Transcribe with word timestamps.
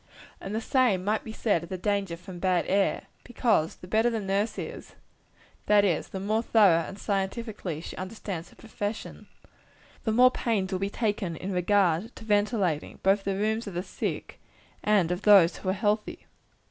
And 0.41 0.55
the 0.55 0.61
same 0.61 1.03
might 1.05 1.23
be 1.23 1.31
said 1.31 1.61
of 1.61 1.69
the 1.69 1.77
danger 1.77 2.17
from 2.17 2.39
bad 2.39 2.65
air; 2.67 3.03
because, 3.23 3.75
the 3.75 3.87
better 3.87 4.09
the 4.09 4.19
nurse 4.19 4.57
is 4.57 4.95
that 5.67 5.85
is, 5.85 6.07
the 6.07 6.19
more 6.19 6.41
thoroughly 6.41 6.87
and 6.87 6.97
scientifically 6.97 7.81
she 7.81 7.95
understands 7.97 8.49
her 8.49 8.55
profession 8.55 9.27
the 10.03 10.11
more 10.11 10.31
pains 10.31 10.71
will 10.71 10.79
be 10.79 10.89
taken 10.89 11.35
in 11.35 11.51
regard 11.51 12.15
to 12.15 12.23
ventilating, 12.25 12.97
both 13.03 13.23
the 13.25 13.35
rooms 13.35 13.67
of 13.67 13.75
the 13.75 13.83
sick 13.83 14.39
and 14.83 15.11
of 15.11 15.21
those 15.21 15.57
who 15.57 15.69
are 15.69 15.73
healthy. 15.73 16.25